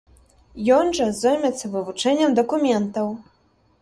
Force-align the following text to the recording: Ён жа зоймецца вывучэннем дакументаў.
Ён 0.77 0.85
жа 1.01 1.07
зоймецца 1.19 1.71
вывучэннем 1.75 2.31
дакументаў. 2.41 3.07